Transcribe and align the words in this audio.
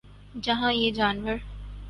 جہاں 0.35 0.71
یہ 0.73 0.91
جانور 0.91 1.35